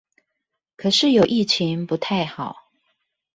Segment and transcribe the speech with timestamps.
[0.77, 2.71] 可是有疫情不太好